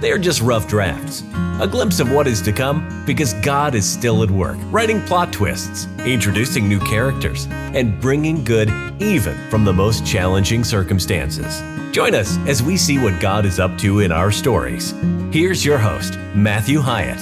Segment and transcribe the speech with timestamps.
[0.00, 1.22] They are just rough drafts,
[1.60, 5.30] a glimpse of what is to come because God is still at work, writing plot
[5.30, 11.60] twists, introducing new characters, and bringing good even from the most challenging circumstances.
[11.92, 14.94] Join us as we see what God is up to in our stories.
[15.32, 17.18] Here's your host, Matthew Hyatt.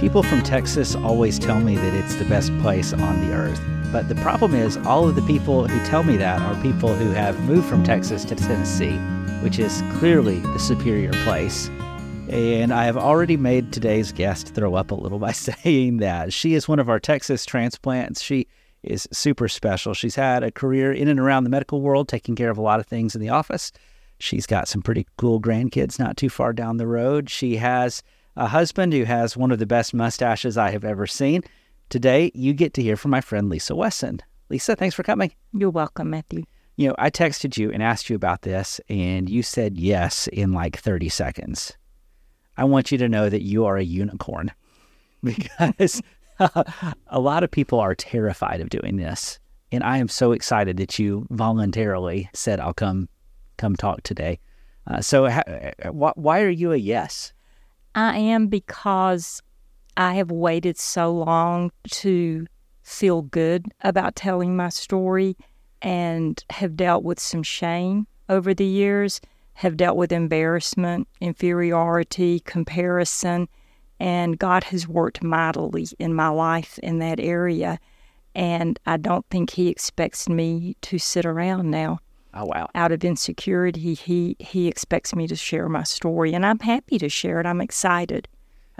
[0.00, 3.60] People from Texas always tell me that it's the best place on the earth.
[3.92, 7.10] But the problem is, all of the people who tell me that are people who
[7.10, 8.98] have moved from Texas to Tennessee,
[9.44, 11.68] which is clearly the superior place.
[12.30, 16.32] And I have already made today's guest throw up a little by saying that.
[16.32, 18.22] She is one of our Texas transplants.
[18.22, 18.48] She
[18.82, 19.92] is super special.
[19.92, 22.80] She's had a career in and around the medical world, taking care of a lot
[22.80, 23.70] of things in the office.
[24.18, 27.28] She's got some pretty cool grandkids not too far down the road.
[27.28, 28.02] She has
[28.36, 31.42] a husband who has one of the best mustaches I have ever seen.
[31.90, 34.20] Today, you get to hear from my friend Lisa Wesson.
[34.48, 35.34] Lisa, thanks for coming.
[35.52, 36.44] You're welcome, Matthew.
[36.76, 40.52] You know, I texted you and asked you about this, and you said yes in
[40.52, 41.76] like 30 seconds.
[42.56, 44.50] I want you to know that you are a unicorn
[45.22, 46.02] because
[46.38, 49.38] a lot of people are terrified of doing this.
[49.72, 53.08] And I am so excited that you voluntarily said, I'll come
[53.56, 54.40] come talk today.
[54.86, 55.42] Uh, so, ha-
[55.84, 57.32] wh- why are you a yes?
[57.94, 59.40] I am because
[59.96, 62.46] I have waited so long to
[62.82, 65.36] feel good about telling my story
[65.84, 69.20] and have dealt with some shame over the years,
[69.52, 73.46] have dealt with embarrassment, inferiority, comparison,
[74.00, 77.78] and God has worked mightily in my life in that area.
[78.34, 82.00] And I don't think He expects me to sit around now.
[82.32, 82.68] Oh wow!
[82.74, 87.08] Out of insecurity, He He expects me to share my story, and I'm happy to
[87.08, 87.46] share it.
[87.46, 88.26] I'm excited.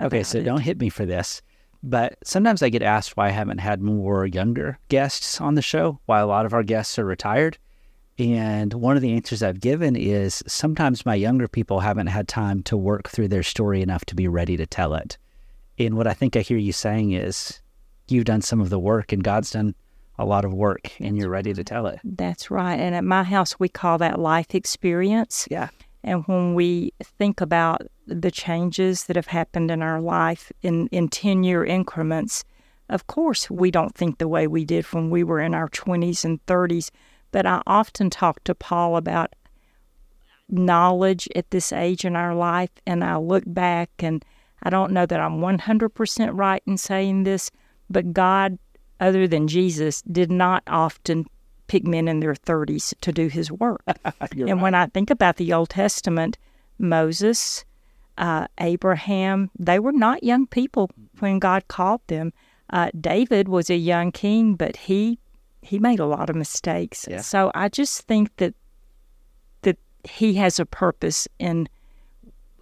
[0.00, 0.42] Okay, so it.
[0.44, 1.40] don't hit me for this.
[1.86, 6.00] But sometimes I get asked why I haven't had more younger guests on the show,
[6.06, 7.58] why a lot of our guests are retired.
[8.18, 12.62] And one of the answers I've given is sometimes my younger people haven't had time
[12.64, 15.18] to work through their story enough to be ready to tell it.
[15.78, 17.60] And what I think I hear you saying is
[18.08, 19.74] you've done some of the work and God's done
[20.18, 22.00] a lot of work and you're ready to tell it.
[22.02, 22.80] That's right.
[22.80, 25.46] And at my house, we call that life experience.
[25.50, 25.68] Yeah.
[26.02, 31.08] And when we think about the changes that have happened in our life in, in
[31.08, 32.44] 10 year increments,
[32.88, 36.24] of course, we don't think the way we did when we were in our 20s
[36.24, 36.90] and 30s.
[37.30, 39.34] But I often talk to Paul about
[40.48, 44.24] knowledge at this age in our life, and I look back and
[44.62, 47.50] I don't know that I'm 100% right in saying this,
[47.90, 48.58] but God,
[49.00, 51.26] other than Jesus, did not often
[51.66, 53.82] pick men in their 30s to do his work.
[53.86, 54.56] and right.
[54.56, 56.38] when I think about the Old Testament,
[56.78, 57.64] Moses,
[58.18, 62.32] uh, Abraham, they were not young people when God called them.
[62.70, 65.18] Uh, David was a young king, but he
[65.62, 67.06] he made a lot of mistakes.
[67.10, 67.22] Yeah.
[67.22, 68.54] So I just think that
[69.62, 71.68] that he has a purpose in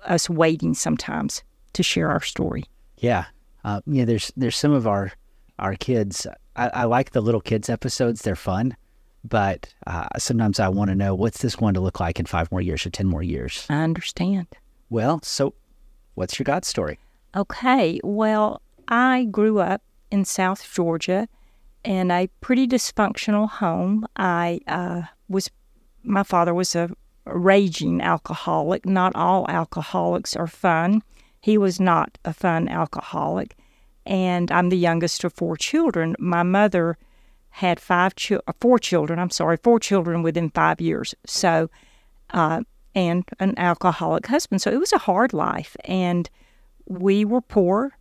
[0.04, 1.42] us waiting sometimes
[1.74, 2.64] to share our story.
[2.98, 3.26] Yeah.
[3.64, 5.12] Uh, yeah, there's there's some of our
[5.58, 6.26] our kids.
[6.56, 8.76] I, I like the little kids episodes; they're fun.
[9.24, 12.50] But uh, sometimes I want to know what's this going to look like in five
[12.50, 13.66] more years or ten more years.
[13.70, 14.48] I understand.
[14.92, 15.54] Well, so
[16.16, 16.98] what's your God story?
[17.34, 17.98] Okay.
[18.04, 19.80] Well, I grew up
[20.10, 21.28] in South Georgia
[21.82, 24.06] in a pretty dysfunctional home.
[24.16, 25.48] I uh, was,
[26.02, 26.90] my father was a
[27.24, 28.84] raging alcoholic.
[28.84, 31.02] Not all alcoholics are fun.
[31.40, 33.56] He was not a fun alcoholic.
[34.04, 36.16] And I'm the youngest of four children.
[36.18, 36.98] My mother
[37.48, 39.18] had five chi- four children.
[39.18, 41.14] I'm sorry, four children within five years.
[41.24, 41.70] So,
[42.34, 42.64] uh,
[42.94, 44.62] and an alcoholic husband.
[44.62, 46.28] So it was a hard life, and
[46.86, 47.96] we were poor.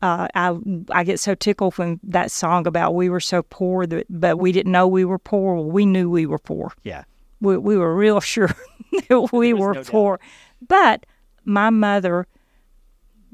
[0.00, 0.56] Uh, I
[0.90, 4.52] I get so tickled when that song about we were so poor that but we
[4.52, 5.56] didn't know we were poor.
[5.56, 6.72] Well, we knew we were poor.
[6.84, 7.04] Yeah.
[7.40, 8.54] We we were real sure
[9.08, 9.86] that we were no doubt.
[9.90, 10.20] poor.
[10.66, 11.06] But
[11.44, 12.26] my mother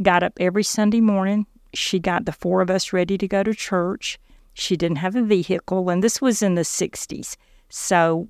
[0.03, 1.47] got up every Sunday morning.
[1.75, 4.19] She got the four of us ready to go to church.
[4.55, 7.37] She didn't have a vehicle, and this was in the 60s.
[7.69, 8.29] So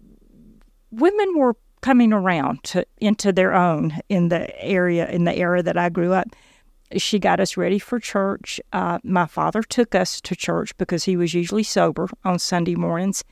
[0.91, 1.55] women were
[1.85, 6.15] coming around to into their own in the area in the era that I grew
[6.15, 6.29] up.
[6.97, 8.59] She got us ready for church.
[8.73, 13.23] Uh, my father took us to church because he was usually sober on Sunday mornings.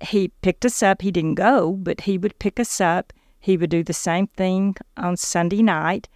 [0.00, 1.02] He picked us up.
[1.02, 3.12] He didn't go, but he would pick us up.
[3.40, 6.08] He would do the same thing on Sunday night.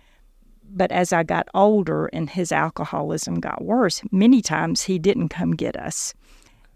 [0.75, 5.53] but as I got older and his alcoholism got worse, many times he didn't come
[5.53, 6.15] get us.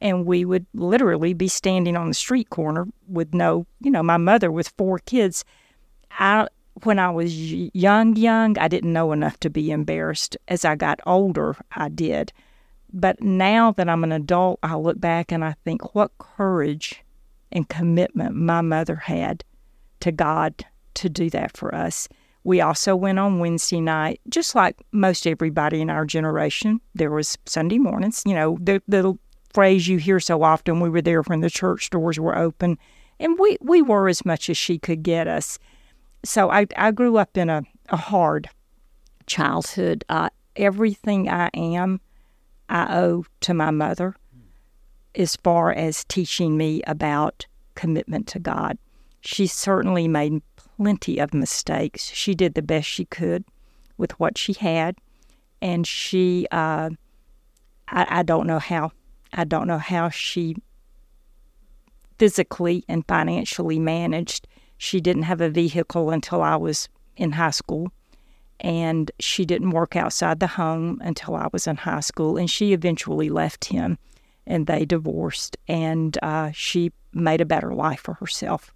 [0.00, 4.16] And we would literally be standing on the street corner with no, you know, my
[4.16, 5.44] mother with four kids.
[6.12, 6.48] I,
[6.84, 10.36] when I was young, young, I didn't know enough to be embarrassed.
[10.46, 12.32] As I got older, I did.
[12.92, 17.02] But now that I'm an adult, I look back and I think what courage
[17.52, 19.44] and commitment my mother had
[20.00, 20.64] to God
[20.94, 22.08] to do that for us.
[22.44, 26.80] We also went on Wednesday night, just like most everybody in our generation.
[26.94, 29.18] There was Sunday mornings, you know, the little
[29.52, 30.80] phrase you hear so often.
[30.80, 32.78] We were there when the church doors were open,
[33.18, 35.58] and we we were as much as she could get us.
[36.24, 38.48] So I I grew up in a, a hard
[39.26, 40.04] childhood.
[40.08, 42.00] Uh, everything I am,
[42.68, 44.16] I owe to my mother,
[45.14, 48.78] as far as teaching me about commitment to God.
[49.20, 52.10] She certainly made plenty of mistakes.
[52.10, 53.44] She did the best she could
[53.96, 54.96] with what she had,
[55.60, 56.90] and she, uh,
[57.88, 58.92] I, I don't know how,
[59.32, 60.56] I don't know how she
[62.18, 64.46] physically and financially managed.
[64.76, 67.92] She didn't have a vehicle until I was in high school,
[68.60, 72.72] and she didn't work outside the home until I was in high school, and she
[72.72, 73.98] eventually left him,
[74.46, 78.72] and they divorced, and uh, she made a better life for herself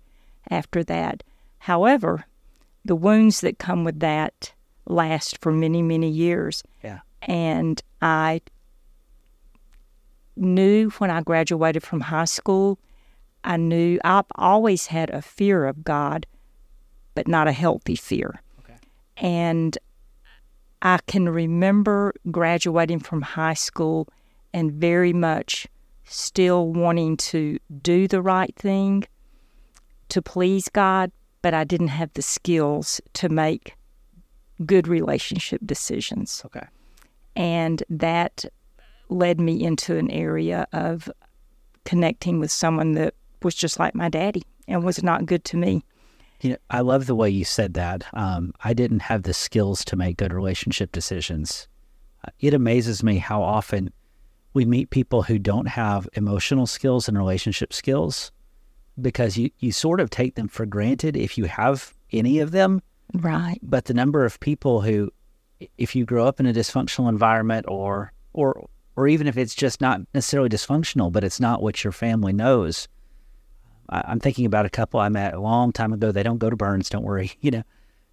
[0.51, 1.23] after that.
[1.59, 2.25] However,
[2.85, 4.53] the wounds that come with that
[4.87, 6.63] last for many, many years.
[6.83, 7.01] Yeah.
[7.23, 8.41] And I
[10.37, 12.79] knew when I graduated from high school,
[13.45, 16.27] I knew I've always had a fear of God,
[17.15, 18.41] but not a healthy fear.
[18.61, 18.77] Okay.
[19.17, 19.77] And
[20.81, 24.09] I can remember graduating from high school
[24.53, 25.67] and very much
[26.05, 29.05] still wanting to do the right thing
[30.09, 33.77] to please God, but I didn't have the skills to make
[34.67, 36.43] good relationship decisions.
[36.45, 36.67] Okay.
[37.35, 38.45] And that
[39.09, 41.11] led me into an area of
[41.85, 45.85] connecting with someone that was just like my daddy and was not good to me.
[46.41, 48.05] You know, I love the way you said that.
[48.15, 51.69] Um, I didn't have the skills to make good relationship decisions.
[52.25, 53.93] Uh, it amazes me how often
[54.55, 58.33] we meet people who don't have emotional skills and relationship skills
[59.01, 62.83] because you, you sort of take them for granted if you have any of them.
[63.15, 63.59] Right.
[63.63, 65.11] But the number of people who,
[65.79, 69.81] if you grow up in a dysfunctional environment or, or, or even if it's just
[69.81, 72.89] not necessarily dysfunctional, but it's not what your family knows.
[73.89, 76.13] I, I'm thinking about a couple I met a long time ago.
[76.13, 77.63] They don't go to Burns, don't worry, you know,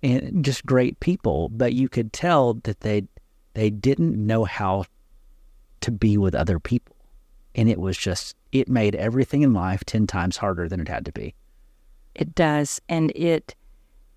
[0.04, 1.50] and just great people.
[1.50, 3.04] But you could tell that they
[3.54, 4.86] they didn't know how
[5.82, 6.96] to be with other people,
[7.56, 11.06] and it was just it made everything in life ten times harder than it had
[11.06, 11.34] to be.
[12.16, 13.56] It does, and it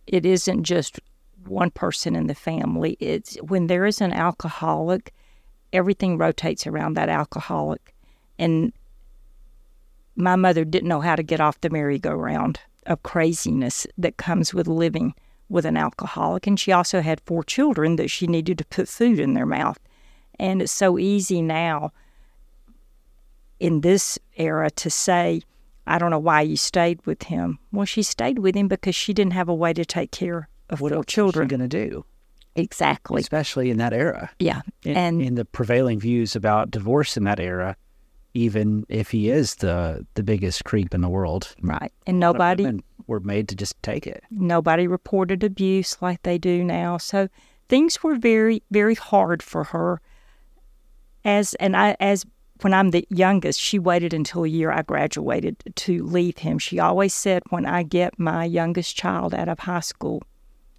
[0.06, 1.00] it isn't just
[1.46, 2.96] one person in the family.
[3.00, 5.12] It's when there is an alcoholic,
[5.72, 7.94] everything rotates around that alcoholic.
[8.38, 8.72] And
[10.16, 14.66] my mother didn't know how to get off the merry-go-round of craziness that comes with
[14.66, 15.14] living
[15.48, 16.46] with an alcoholic.
[16.46, 19.78] And she also had four children that she needed to put food in their mouth.
[20.38, 21.92] And it's so easy now
[23.60, 25.42] in this era to say,
[25.86, 27.58] I don't know why you stayed with him.
[27.70, 30.80] Well, she stayed with him because she didn't have a way to take care of
[30.80, 31.48] what four children.
[31.48, 32.04] going to do?
[32.54, 33.20] Exactly.
[33.20, 34.30] Especially in that era.
[34.38, 34.62] Yeah.
[34.84, 37.76] In, and in the prevailing views about divorce in that era,
[38.34, 41.92] even if he is the the biggest creep in the world, right.
[42.06, 44.22] And nobody were made to just take it.
[44.30, 46.98] Nobody reported abuse like they do now.
[46.98, 47.28] So
[47.68, 50.00] things were very very hard for her.
[51.24, 52.24] As and I as
[52.62, 56.58] when I'm the youngest, she waited until a year I graduated to leave him.
[56.58, 60.22] She always said, "When I get my youngest child out of high school,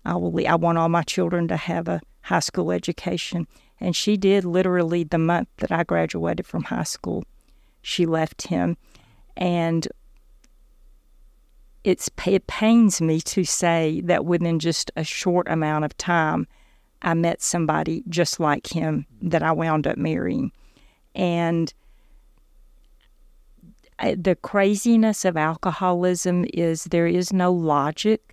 [0.05, 0.47] I will.
[0.47, 3.47] I want all my children to have a high school education."
[3.79, 7.23] And she did literally the month that I graduated from high school.
[7.81, 8.77] She left him,
[9.35, 9.87] and
[11.83, 16.47] it's it pains me to say that within just a short amount of time,
[17.01, 20.51] I met somebody just like him that I wound up marrying
[21.15, 21.73] and
[24.15, 28.32] the craziness of alcoholism is there is no logic.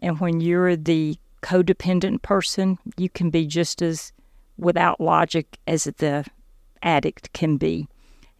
[0.00, 4.12] And when you're the codependent person, you can be just as
[4.58, 6.24] without logic as the
[6.82, 7.88] addict can be.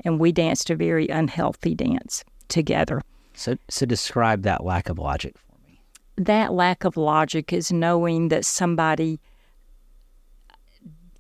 [0.05, 3.03] And we danced a very unhealthy dance together.
[3.35, 5.81] So, so describe that lack of logic for me.
[6.17, 9.21] That lack of logic is knowing that somebody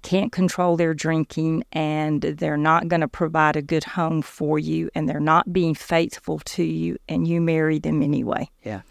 [0.02, 4.88] can't control their drinking and they're not going to provide a good home for you
[4.94, 8.48] and they're not being faithful to you and you marry them anyway.
[8.62, 8.82] Yeah.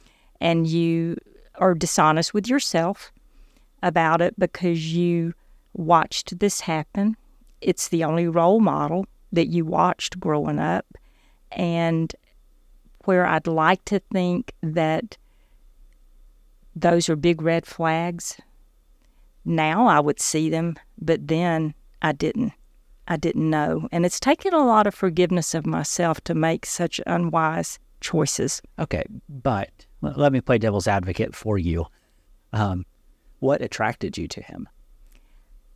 [0.41, 1.15] And you
[1.59, 3.12] are dishonest with yourself
[3.83, 5.33] about it because you
[5.74, 7.15] watched this happen.
[7.62, 10.85] It's the only role model that you watched growing up.
[11.51, 12.13] And
[13.05, 15.17] where I'd like to think that
[16.75, 18.39] those are big red flags,
[19.45, 22.53] now I would see them, but then I didn't.
[23.07, 23.88] I didn't know.
[23.91, 28.62] And it's taken a lot of forgiveness of myself to make such unwise choices.
[28.79, 29.69] Okay, but
[30.15, 31.85] let me play devil's advocate for you.
[32.53, 32.85] Um,
[33.39, 34.67] what attracted you to him?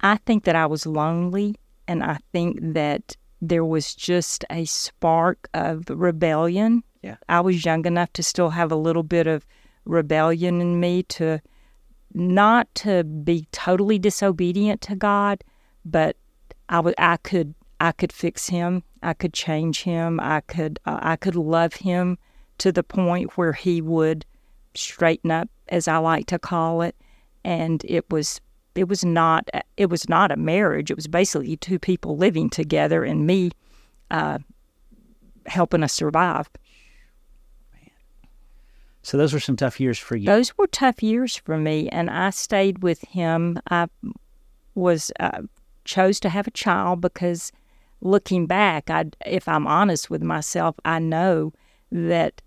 [0.01, 1.55] I think that I was lonely,
[1.88, 6.83] and I think that there was just a spark of rebellion.
[7.01, 7.17] Yeah.
[7.27, 9.45] I was young enough to still have a little bit of
[9.86, 11.41] rebellion in me to
[12.13, 15.43] not to be totally disobedient to God,
[15.86, 16.17] but
[16.69, 18.83] I would I could I could fix him.
[19.01, 20.19] I could change him.
[20.19, 22.17] I could uh, I could love him
[22.59, 24.25] to the point where he would
[24.75, 26.95] straighten up, as I like to call it.
[27.43, 28.41] And it was
[28.75, 30.91] it was not it was not a marriage.
[30.91, 33.51] It was basically two people living together and me
[34.11, 34.39] uh,
[35.45, 36.49] helping us survive.
[39.01, 40.25] So those were some tough years for you.
[40.25, 43.59] Those were tough years for me, and I stayed with him.
[43.69, 43.87] I
[44.75, 45.43] was uh,
[45.85, 47.51] chose to have a child because
[48.01, 51.53] looking back, I, if I'm honest with myself, I know
[51.91, 52.41] that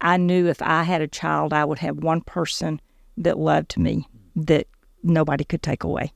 [0.00, 2.80] I knew if I had a child, I would have one person
[3.16, 4.66] that loved me that
[5.02, 6.12] nobody could take away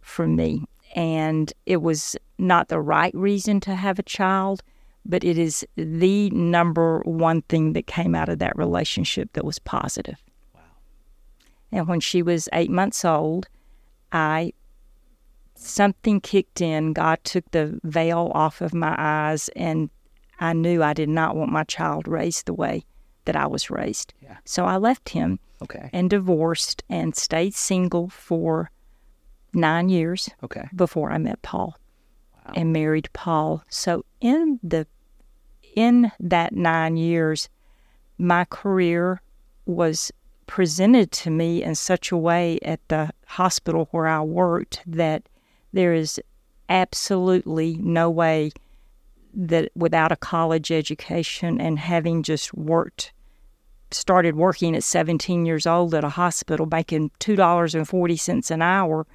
[0.00, 0.64] from me.
[0.94, 4.62] And it was not the right reason to have a child,
[5.04, 9.58] but it is the number one thing that came out of that relationship that was
[9.58, 10.22] positive.
[10.54, 10.60] Wow.
[11.72, 13.48] And when she was eight months old,
[14.12, 14.52] I
[15.54, 16.92] something kicked in.
[16.92, 19.90] God took the veil off of my eyes, and
[20.40, 22.84] I knew I did not want my child raised the way
[23.24, 24.12] that I was raised.
[24.22, 24.36] Yeah.
[24.44, 25.90] So I left him Okay.
[25.92, 28.70] and divorced and stayed single for
[29.52, 30.68] nine years Okay.
[30.74, 31.76] before I met Paul
[32.34, 32.52] Wow.
[32.54, 33.62] and married Paul.
[33.70, 34.86] So in the
[35.74, 37.48] in that nine years,
[38.18, 39.20] my career
[39.66, 40.10] was
[40.46, 45.28] presented to me in such a way at the hospital where I worked that
[45.72, 46.20] there is
[46.68, 48.52] absolutely no way
[49.36, 53.12] that without a college education and having just worked
[53.92, 59.06] started working at 17 years old at a hospital making $2.40 an hour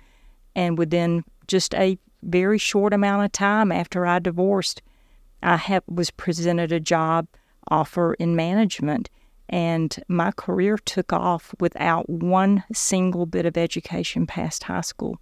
[0.56, 4.82] and within just a very short amount of time after I divorced
[5.44, 7.28] I have, was presented a job
[7.70, 9.10] offer in management
[9.50, 15.20] and my career took off without one single bit of education past high school.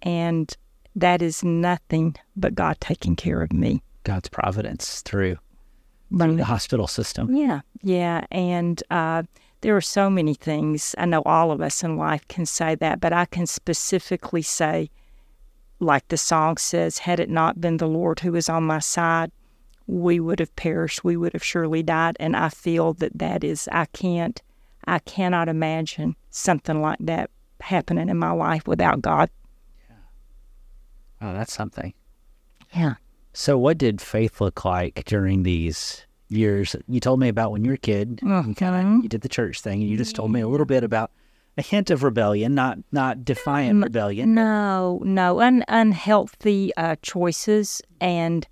[0.00, 0.56] And
[0.96, 5.36] that is nothing but God taking care of me God's providence through,
[6.18, 7.32] through the hospital system.
[7.32, 8.24] Yeah, yeah.
[8.32, 9.22] And uh,
[9.60, 10.96] there are so many things.
[10.98, 14.90] I know all of us in life can say that, but I can specifically say,
[15.78, 19.30] like the song says, had it not been the Lord who was on my side,
[19.86, 21.04] we would have perished.
[21.04, 22.16] We would have surely died.
[22.18, 24.42] And I feel that that is, I can't,
[24.86, 29.30] I cannot imagine something like that happening in my life without God.
[29.88, 29.96] Yeah.
[31.22, 31.94] Oh, that's something.
[32.74, 32.94] Yeah.
[33.32, 36.74] So, what did faith look like during these years?
[36.88, 38.20] You told me about when you were a kid.
[38.22, 38.96] You kind Mhm.
[38.98, 41.10] of you did the church thing, and you just told me a little bit about
[41.56, 44.34] a hint of rebellion, not not defiant rebellion.
[44.34, 48.46] No, no, un- unhealthy uh, choices, and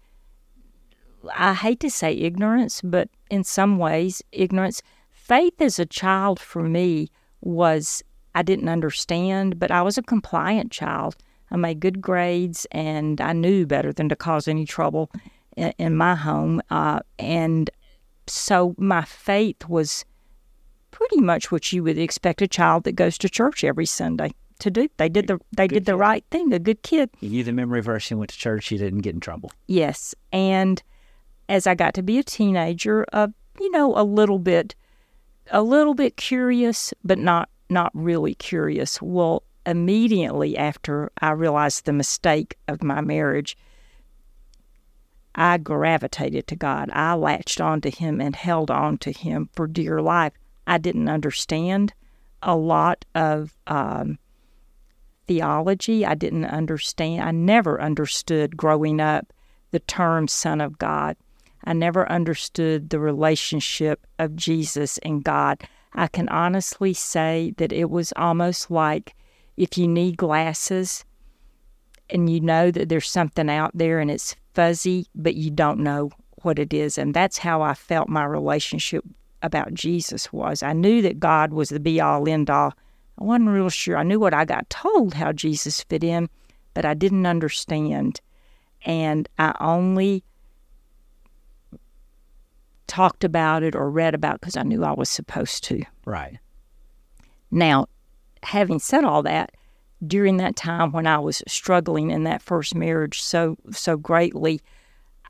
[1.34, 4.82] I hate to say ignorance, but in some ways, ignorance.
[5.10, 7.08] Faith as a child for me
[7.42, 8.02] was
[8.34, 11.16] I didn't understand, but I was a compliant child.
[11.50, 15.10] I made good grades, and I knew better than to cause any trouble
[15.56, 16.60] in, in my home.
[16.70, 17.70] Uh, and
[18.26, 20.04] so my faith was
[20.90, 24.70] pretty much what you would expect a child that goes to church every Sunday to
[24.70, 24.88] do.
[24.96, 26.52] They did the they did the right thing.
[26.52, 27.10] A good kid.
[27.20, 28.70] You knew the memory verse and went to church.
[28.70, 29.52] You didn't get in trouble.
[29.66, 30.14] Yes.
[30.32, 30.82] And
[31.48, 33.28] as I got to be a teenager, uh,
[33.60, 34.74] you know, a little bit,
[35.50, 39.00] a little bit curious, but not not really curious.
[39.00, 43.56] Well, immediately after I realized the mistake of my marriage,
[45.34, 46.88] I gravitated to God.
[46.92, 50.32] I latched onto Him and held on to Him for dear life.
[50.66, 51.92] I didn't understand
[52.42, 54.18] a lot of um,
[55.26, 56.06] theology.
[56.06, 57.22] I didn't understand.
[57.22, 59.32] I never understood growing up
[59.70, 61.16] the term Son of God.
[61.64, 65.62] I never understood the relationship of Jesus and God.
[65.92, 69.14] I can honestly say that it was almost like
[69.58, 71.04] if you need glasses
[72.08, 76.10] and you know that there's something out there and it's fuzzy, but you don't know
[76.42, 76.96] what it is.
[76.96, 79.04] And that's how I felt my relationship
[79.42, 80.62] about Jesus was.
[80.62, 82.72] I knew that God was the be all end all
[83.20, 83.96] I wasn't real sure.
[83.96, 86.28] I knew what I got told how Jesus fit in,
[86.74, 88.20] but I didn't understand.
[88.84, 90.22] And I only
[92.86, 95.82] talked about it or read about because I knew I was supposed to.
[96.04, 96.38] Right.
[97.50, 97.88] Now,
[98.42, 99.52] having said all that,
[100.06, 104.60] during that time when I was struggling in that first marriage so so greatly,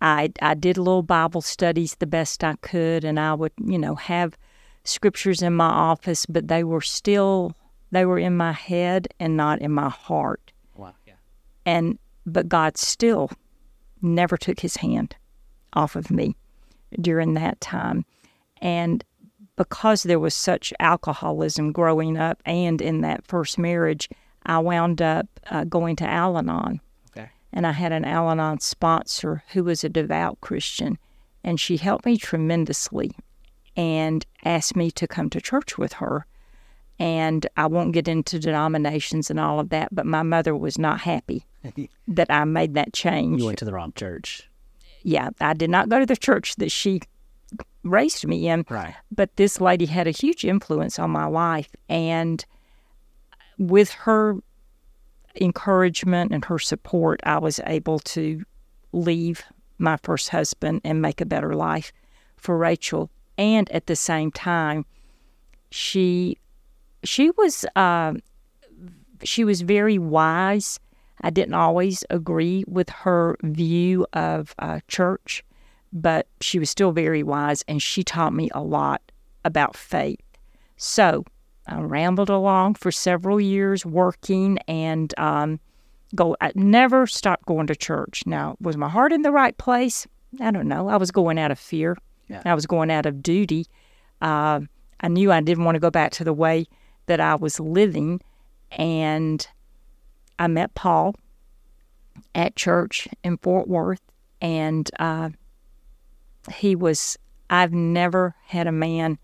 [0.01, 3.95] I I did little Bible studies the best I could, and I would you know
[3.95, 4.37] have
[4.85, 7.55] scriptures in my office, but they were still
[7.91, 10.53] they were in my head and not in my heart.
[10.77, 10.95] Wow.
[11.07, 11.15] Yeah.
[11.65, 13.31] And but God still
[14.03, 15.17] never took His hand
[15.73, 16.37] off of me
[17.01, 18.05] during that time,
[18.61, 19.05] and
[19.59, 24.09] because there was such alcoholism growing up and in that first marriage,
[24.47, 26.81] I wound up uh, going to Al Anon.
[27.11, 27.29] Okay.
[27.53, 30.97] And I had an Al Anon sponsor who was a devout Christian,
[31.43, 33.11] and she helped me tremendously
[33.77, 36.25] and asked me to come to church with her.
[37.01, 41.01] And I won't get into denominations and all of that, but my mother was not
[41.01, 41.45] happy
[42.09, 43.41] that I made that change.
[43.41, 44.49] You went to the wrong church.
[45.03, 47.01] Yeah, I did not go to the church that she
[47.91, 48.65] raised me in.
[48.69, 48.95] Right.
[49.11, 51.71] But this lady had a huge influence on my life.
[51.89, 52.45] And
[53.59, 54.37] with her
[55.41, 58.45] encouragement and her support, I was able to
[58.93, 59.43] leave
[59.79, 61.93] my first husband and make a better life
[62.37, 63.11] for Rachel.
[63.37, 64.85] And at the same time,
[65.71, 66.39] she
[67.05, 68.15] she was uh,
[69.23, 70.81] she was very wise.
[71.21, 75.45] I didn't always agree with her view of uh, church,
[75.93, 79.03] but she was still very wise, and she taught me a lot
[79.45, 80.21] about faith.
[80.77, 81.25] So
[81.67, 85.61] I rambled along for several years working and um,
[86.15, 86.37] go.
[86.41, 88.23] I never stopped going to church.
[88.27, 90.07] Now, was my heart in the right place?
[90.41, 90.89] I don't know.
[90.89, 91.97] I was going out of fear.
[92.29, 92.43] Yeah.
[92.45, 93.67] I was going out of duty.
[94.21, 94.61] Uh,
[95.01, 96.67] I knew I didn't want to go back to the way
[97.07, 98.21] that I was living,
[98.73, 99.47] and
[100.39, 101.15] I met Paul
[102.35, 104.03] at church in Fort Worth,
[104.41, 105.31] and uh,
[106.49, 107.17] he was.
[107.51, 109.19] I've never had a man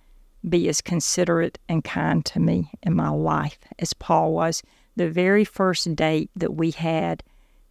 [0.49, 4.63] be as considerate and kind to me in my life as Paul was.
[4.97, 7.23] The very first date that we had,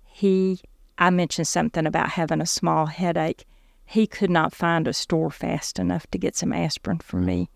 [0.06, 0.62] he,
[0.98, 3.46] I mentioned something about having a small headache.
[3.86, 7.50] He could not find a store fast enough to get some aspirin for me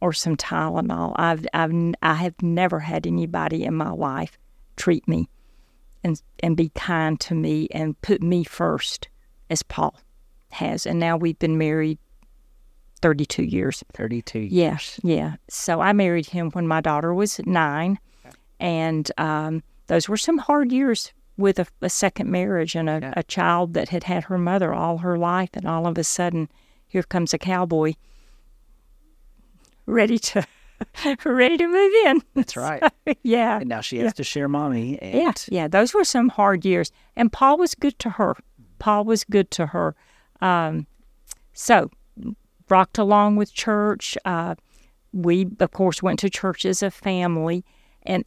[0.00, 1.14] or some Tylenol.
[1.16, 1.72] I've, I've,
[2.02, 4.38] I have never had anybody in my life
[4.76, 5.28] treat me
[6.04, 9.08] and, and be kind to me and put me first
[9.50, 9.98] as Paul
[10.50, 10.86] has.
[10.86, 11.98] And now we've been married
[13.02, 13.84] 32 years.
[13.94, 15.36] 32 Yeah, yeah.
[15.48, 17.98] So I married him when my daughter was nine,
[18.60, 23.12] and um, those were some hard years with a, a second marriage and a, Yeah.
[23.16, 26.48] a child that had had her mother all her life, and all of a sudden,
[26.88, 27.94] here comes a cowboy,
[29.86, 30.44] ready to
[31.24, 32.22] ready to move in.
[32.34, 32.82] That's right.
[33.22, 34.98] yeah, And now she has to share mommy.
[35.00, 35.68] And yeah, yeah.
[35.68, 38.36] Those were some hard years, and Paul was good to her.
[38.78, 39.94] Paul was good to her.
[40.40, 40.86] Um,
[41.52, 41.90] so,
[42.68, 44.16] rocked along with church.
[44.24, 44.54] Uh,
[45.12, 47.64] we, of course, went to church as a family,
[48.02, 48.24] and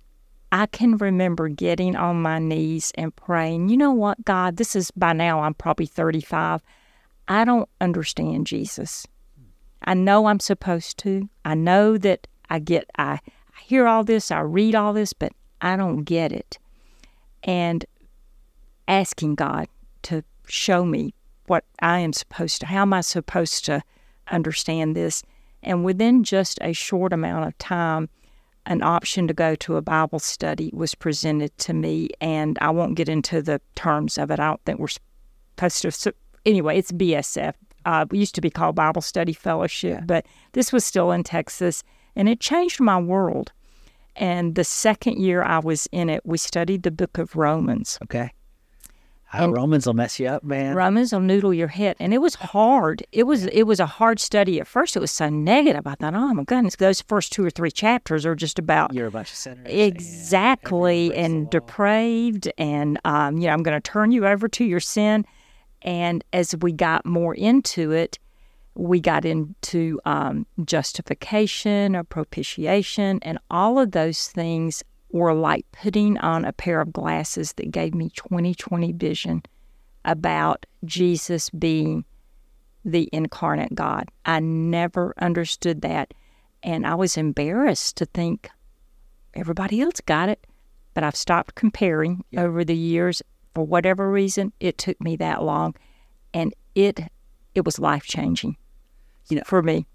[0.52, 3.70] I can remember getting on my knees and praying.
[3.70, 4.58] You know what, God?
[4.58, 5.42] This is by now.
[5.42, 6.62] I'm probably 35.
[7.28, 9.08] I don't understand Jesus.
[9.84, 11.30] I know I'm supposed to.
[11.46, 12.90] I know that I get.
[12.98, 14.30] I, I hear all this.
[14.30, 16.60] I read all this, but I don't get it.
[17.44, 17.86] And
[18.88, 19.68] asking God
[20.04, 21.14] to show me
[21.52, 22.66] what I am supposed to.
[22.66, 23.84] How am I supposed to
[24.32, 25.22] understand this?
[25.62, 28.08] And within just a short amount of time,
[28.68, 32.96] an option to go to a Bible study was presented to me, and I won't
[32.96, 34.40] get into the terms of it.
[34.40, 34.88] I don't think we're
[35.58, 35.92] supposed to.
[35.92, 36.12] So
[36.46, 37.54] anyway, it's BSF.
[37.84, 40.06] Uh, it used to be called Bible Study Fellowship, Yeah.
[40.06, 41.84] but this was still in Texas,
[42.16, 43.52] and it changed my world.
[44.16, 48.00] And the second year I was in it, we studied the book of Romans.
[48.04, 48.32] Okay.
[49.34, 50.76] Uh, Romans will mess you up, man.
[50.76, 53.04] Romans will noodle your head, and it was hard.
[53.12, 54.96] It was it was a hard study at first.
[54.96, 55.88] It was so negative.
[55.88, 59.08] I thought, oh my goodness, those first two or three chapters are just about You're
[59.08, 59.66] a bunch of sinners.
[59.70, 64.66] exactly the and depraved, and um, you know, I'm going to turn you over to
[64.66, 65.26] your sin.
[65.84, 68.20] And as we got more into it,
[68.76, 76.18] we got into um, justification or propitiation, and all of those things were like putting
[76.20, 79.44] on a pair of glasses that gave me 2020 vision
[80.06, 82.06] about Jesus being
[82.84, 84.10] the incarnate God.
[84.26, 86.14] I never understood that.
[86.64, 88.50] And I was embarrassed to think
[89.34, 90.46] everybody else got it,
[90.94, 93.22] but I've stopped comparing over the years.
[93.54, 95.76] For whatever reason, it took me that long,
[96.34, 97.02] and it
[97.54, 98.56] it was life changing.
[99.30, 99.86] You know- for me.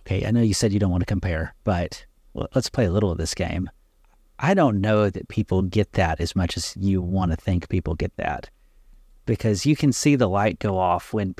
[0.00, 3.10] Okay, I know you said you don't want to compare, but let's play a little
[3.10, 3.70] of this game.
[4.38, 7.94] I don't know that people get that as much as you want to think people
[7.94, 8.50] get that
[9.26, 11.34] because you can see the light go off when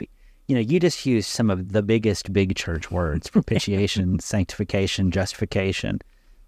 [0.46, 6.00] you know you just use some of the biggest big church words propitiation sanctification justification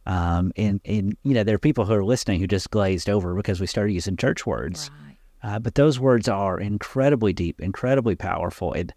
[0.07, 3.35] um, and and you know there are people who are listening who just glazed over
[3.35, 5.17] because we started using church words right.
[5.43, 8.95] uh, but those words are incredibly deep incredibly powerful and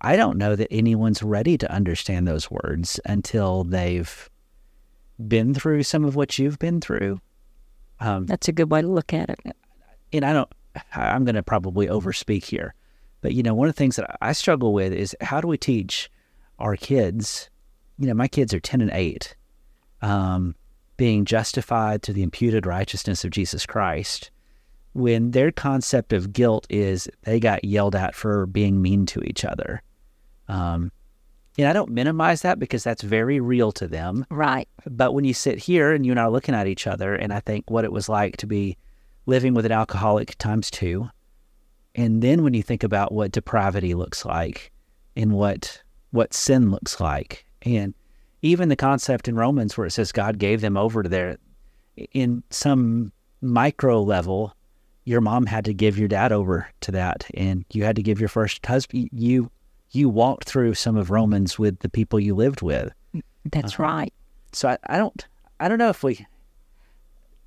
[0.00, 4.28] i don't know that anyone's ready to understand those words until they've
[5.28, 7.20] been through some of what you've been through
[8.00, 9.40] um, that's a good way to look at it
[10.12, 10.50] and i don't
[10.94, 12.74] i'm going to probably overspeak here
[13.20, 15.58] but you know one of the things that i struggle with is how do we
[15.58, 16.10] teach
[16.58, 17.50] our kids
[17.98, 19.36] you know my kids are 10 and 8
[20.02, 20.54] um,
[21.00, 24.30] being justified to the imputed righteousness of Jesus Christ,
[24.92, 29.42] when their concept of guilt is they got yelled at for being mean to each
[29.42, 29.82] other.
[30.48, 30.92] Um,
[31.60, 34.26] and I don't minimize that because that's very real to them.
[34.30, 34.68] Right.
[34.86, 37.32] But when you sit here and you and I are looking at each other, and
[37.32, 38.76] I think what it was like to be
[39.26, 41.10] living with an alcoholic times two,
[41.94, 44.72] and then when you think about what depravity looks like
[45.16, 47.94] and what what sin looks like, and
[48.42, 51.36] even the concept in Romans where it says God gave them over to their,
[52.12, 54.54] in some micro level,
[55.04, 58.18] your mom had to give your dad over to that, and you had to give
[58.18, 59.08] your first husband.
[59.12, 59.50] You
[59.92, 62.92] you walked through some of Romans with the people you lived with.
[63.44, 63.82] That's uh-huh.
[63.82, 64.14] right.
[64.52, 65.26] So I, I don't
[65.58, 66.26] I don't know if we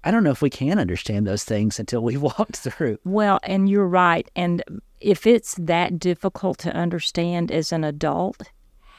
[0.04, 3.00] I don't know if we can understand those things until we walked through.
[3.06, 4.30] Well, and you're right.
[4.36, 4.64] And
[5.00, 8.42] if it's that difficult to understand as an adult,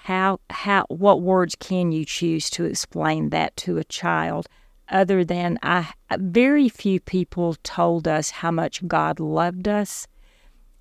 [0.05, 4.49] how how what words can you choose to explain that to a child
[4.91, 10.07] other than I very few people told us how much God loved us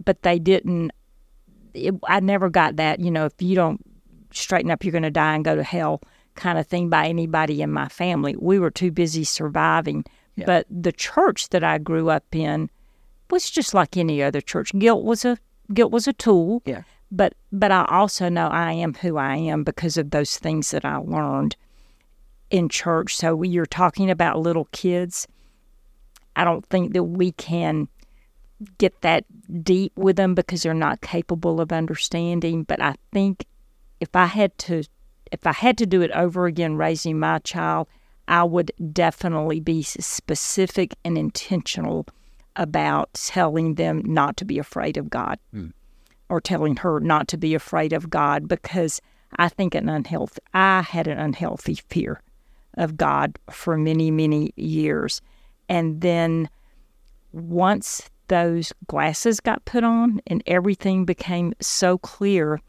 [0.04, 0.92] but they didn't
[1.74, 3.82] it, I never got that you know if you don't
[4.32, 6.02] straighten up you're going to die and go to hell
[6.36, 10.04] kind of thing by anybody in my family we were too busy surviving
[10.36, 10.46] yeah.
[10.46, 12.70] but the church that I grew up in
[13.30, 15.38] was just like any other church guilt was a
[15.74, 16.84] guilt was a tool yeah
[17.14, 20.84] but but I also know I am who I am because of those things that
[20.84, 21.56] I learned
[22.50, 23.16] in church.
[23.16, 25.28] So you're talking about little kids.
[26.36, 27.88] I don't think that we can
[28.78, 29.26] get that
[29.64, 32.64] deep with them because they're not capable of understanding.
[32.64, 33.46] But I think
[34.00, 34.84] if I had to
[35.32, 37.88] if I had to do it over again raising my child,
[38.28, 42.06] I would definitely be specific and intentional
[42.56, 45.40] about telling them not to be afraid of God.
[45.54, 45.74] Mm
[46.34, 49.00] or telling her not to be afraid of God because
[49.38, 52.22] I think an unhealthy I had an unhealthy fear
[52.76, 55.22] of God for many many years
[55.70, 56.50] and then
[57.32, 62.60] once those glasses got put on and everything became so clear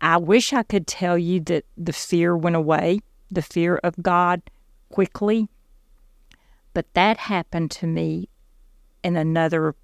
[0.00, 4.42] I wish I could tell you that the fear went away the fear of God
[4.90, 5.48] quickly
[6.74, 8.28] but that happened to me
[9.04, 9.76] in another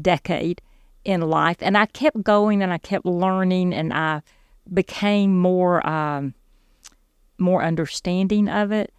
[0.00, 0.60] decade
[1.04, 1.58] in life.
[1.60, 4.22] And I kept going and I kept learning and I
[4.72, 6.34] became more um,
[7.38, 8.92] more understanding of it.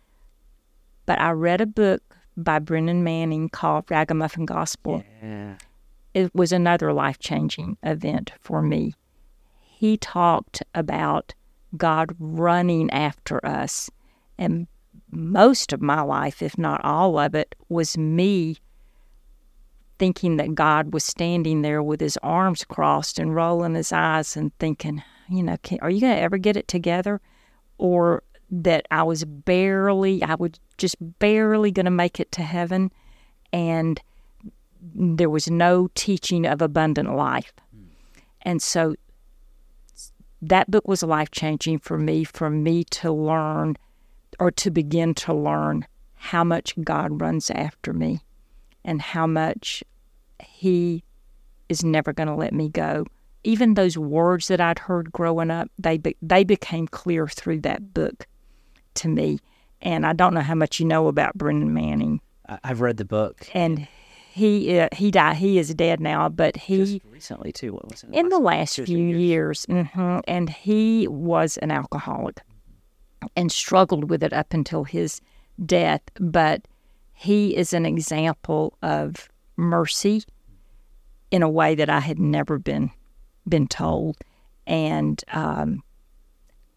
[1.06, 2.04] But I read a book
[2.38, 5.04] by Brennan Manning called Ragamuffin Gospel.
[5.21, 5.56] Yeah.
[6.13, 8.93] It was another life changing event for me.
[9.62, 11.34] He talked about
[11.78, 13.89] God running after us.
[14.38, 14.67] And
[15.12, 18.58] most of my life, if not all of it, was me
[19.98, 24.58] thinking that God was standing there with his arms crossed and rolling his eyes and
[24.60, 27.21] thinking, you know, can, are you going to ever get it together?
[27.78, 32.91] Or that I was barely, I was just barely going to make it to heaven.
[33.51, 34.01] And
[34.93, 37.53] there was no teaching of abundant life.
[37.73, 37.84] Hmm.
[38.41, 38.95] And so
[40.41, 43.77] that book was life changing for me, for me to learn
[44.39, 48.21] or to begin to learn how much God runs after me
[48.84, 49.84] and how much
[50.39, 51.03] He
[51.69, 53.05] is never going to let me go.
[53.43, 57.93] Even those words that I'd heard growing up, they be, they became clear through that
[57.93, 58.27] book
[58.95, 59.39] to me.
[59.81, 62.21] And I don't know how much you know about Brennan Manning.
[62.63, 63.88] I've read the book, and
[64.31, 65.38] he uh, he died.
[65.38, 67.73] He is dead now, but he Just recently too.
[67.73, 68.10] What was it?
[68.13, 72.41] In the last few years, years mm-hmm, and he was an alcoholic
[73.36, 75.21] and struggled with it up until his
[75.65, 76.01] death.
[76.19, 76.67] But
[77.13, 80.23] he is an example of mercy
[81.31, 82.91] in a way that I had never been
[83.47, 84.17] been told,
[84.67, 85.81] and um,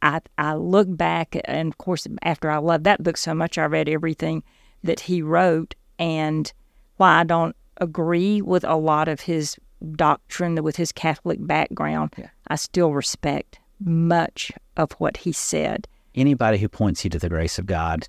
[0.03, 3.65] I I look back, and of course, after I loved that book so much, I
[3.65, 4.43] read everything
[4.83, 6.53] that he wrote, and
[6.97, 9.57] while I don't agree with a lot of his
[9.93, 12.29] doctrine with his Catholic background, yeah.
[12.49, 15.87] I still respect much of what he said.
[16.15, 18.09] Anybody who points you to the grace of God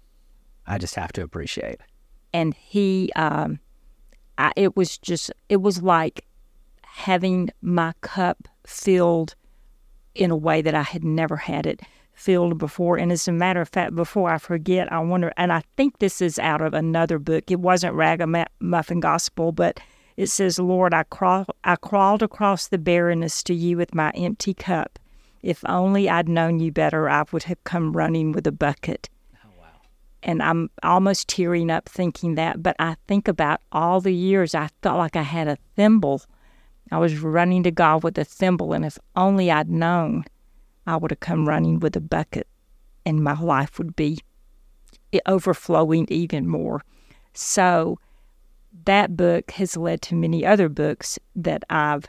[0.70, 1.82] I just have to appreciate.
[2.32, 3.60] And he, um,
[4.38, 6.26] I, it was just, it was like
[6.84, 9.36] having my cup filled
[10.16, 11.82] in a way that I had never had it
[12.14, 12.98] filled before.
[12.98, 16.22] And as a matter of fact, before I forget, I wonder, and I think this
[16.22, 17.50] is out of another book.
[17.50, 19.80] It wasn't Ragamuffin Gospel, but
[20.18, 24.54] it says, Lord, I, crawl, I crawled across the barrenness to you with my empty
[24.54, 25.00] cup.
[25.42, 29.08] If only I'd known you better, I would have come running with a bucket.
[29.36, 29.68] Oh, wow.
[30.22, 34.68] And I'm almost tearing up thinking that, but I think about all the years I
[34.82, 36.22] felt like I had a thimble.
[36.92, 40.26] I was running to God with a thimble, and if only I'd known,
[40.88, 42.48] I would have come running with a bucket,
[43.06, 44.20] and my life would be
[45.26, 46.84] overflowing even more.
[47.34, 48.00] So,
[48.86, 52.06] that book has led to many other books that I've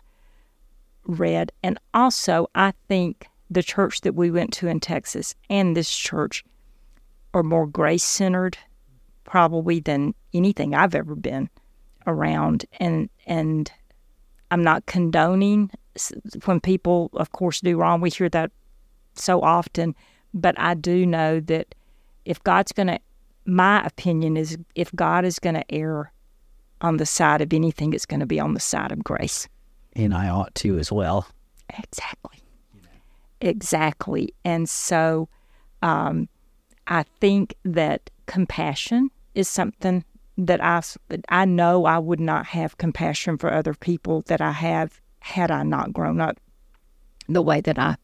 [1.04, 1.52] read.
[1.62, 6.44] And also, I think the church that we went to in Texas and this church
[7.34, 8.58] are more grace centered,
[9.24, 11.48] probably than anything I've ever been
[12.06, 12.64] around.
[12.78, 13.70] And and
[14.50, 15.70] I'm not condoning
[16.44, 18.00] when people, of course, do wrong.
[18.00, 18.50] We hear that
[19.14, 19.94] so often,
[20.34, 21.74] but I do know that
[22.24, 22.98] if God's going to,
[23.44, 26.12] my opinion is, if God is going to err
[26.80, 29.48] on the side of anything, it's going to be on the side of grace.
[29.94, 31.26] And I ought to as well.
[31.78, 32.38] Exactly.
[33.40, 34.34] Exactly.
[34.44, 35.28] And so
[35.82, 36.28] um,
[36.86, 40.04] I think that compassion is something
[40.38, 40.82] that I,
[41.28, 45.62] I know I would not have compassion for other people that I have had I
[45.62, 46.38] not grown up
[47.28, 47.96] the way that I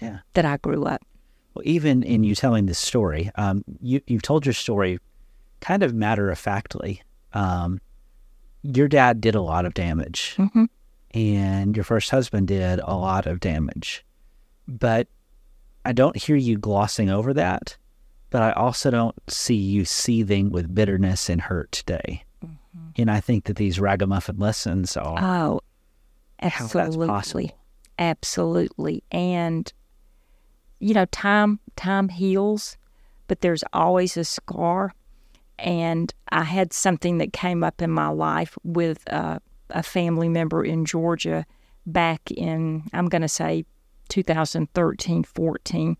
[0.00, 0.18] yeah.
[0.34, 1.02] that I grew up.
[1.54, 4.98] Well, even in you telling this story, um, you you've told your story
[5.60, 7.02] kind of matter of factly.
[7.32, 7.80] Um,
[8.62, 10.64] your dad did a lot of damage, mm-hmm.
[11.12, 14.04] and your first husband did a lot of damage.
[14.68, 15.08] But
[15.84, 17.76] I don't hear you glossing over that,
[18.30, 22.24] but I also don't see you seething with bitterness and hurt today.
[22.44, 23.02] Mm-hmm.
[23.02, 25.18] And I think that these ragamuffin lessons are.
[25.20, 25.60] Oh,
[26.40, 27.54] absolutely.
[27.98, 29.02] Absolutely.
[29.10, 29.72] And,
[30.78, 32.76] you know, time time heals,
[33.26, 34.94] but there's always a scar
[35.60, 39.40] and I had something that came up in my life with uh,
[39.70, 41.44] a family member in Georgia
[41.86, 43.64] back in, I'm going to say
[44.08, 45.96] 2013, 14,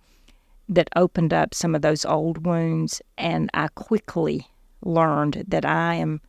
[0.71, 3.03] that opened up some of those old wounds.
[3.19, 4.47] And I quickly
[4.83, 6.23] learned that I am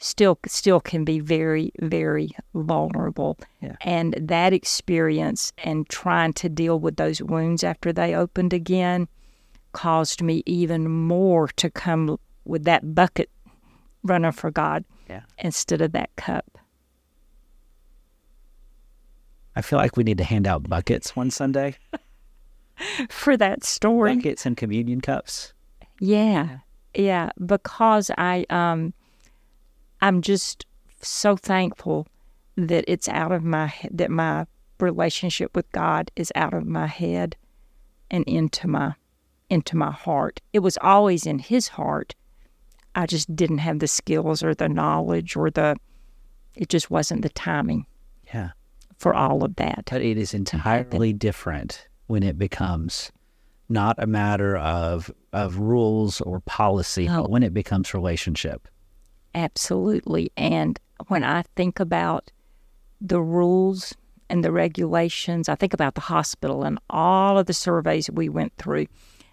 [0.00, 3.74] still still can be very very vulnerable yeah.
[3.80, 9.08] and that experience and trying to deal with those wounds after they opened again
[9.72, 13.28] caused me even more to come with that bucket
[14.04, 15.22] running for God yeah.
[15.38, 16.58] instead of that cup.
[19.56, 21.76] I feel like we need to hand out buckets one Sunday.
[23.08, 24.16] for that story.
[24.16, 25.52] Buckets and communion cups.
[26.00, 26.58] Yeah.
[26.94, 27.30] Yeah.
[27.44, 28.92] Because I um
[30.00, 30.66] I'm just
[31.00, 32.06] so thankful
[32.56, 34.46] that it's out of my that my
[34.80, 37.36] relationship with God is out of my head
[38.10, 38.94] and into my
[39.50, 40.40] into my heart.
[40.52, 42.14] It was always in his heart,
[42.94, 45.76] I just didn't have the skills or the knowledge or the,
[46.54, 47.86] it just wasn't the timing.
[48.32, 48.50] Yeah.
[48.98, 49.84] For all of that.
[49.90, 53.12] But it is entirely different when it becomes
[53.68, 57.22] not a matter of of rules or policy, oh.
[57.22, 58.66] but when it becomes relationship.
[59.34, 60.32] Absolutely.
[60.36, 62.32] And when I think about
[63.00, 63.94] the rules
[64.28, 68.56] and the regulations, I think about the hospital and all of the surveys we went
[68.56, 68.86] through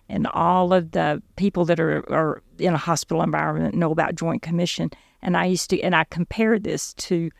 [0.07, 4.41] and all of the people that are, are in a hospital environment know about Joint
[4.41, 4.91] Commission.
[5.21, 7.31] And I used to, and I compare this to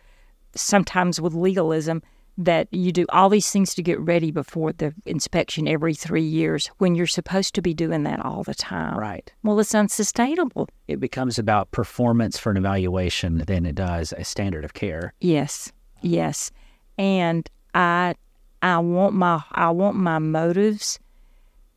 [0.56, 2.02] sometimes with legalism
[2.38, 6.70] that you do all these things to get ready before the inspection every three years
[6.80, 8.98] when you're supposed to be doing that all the time.
[8.98, 9.32] Right.
[9.44, 10.68] Well, it's unsustainable.
[10.88, 15.14] It becomes about performance for an evaluation than it does a standard of care.
[15.22, 15.72] Yes.
[16.02, 16.52] Yes.
[16.98, 18.16] And I
[18.62, 21.00] I want my I want my motives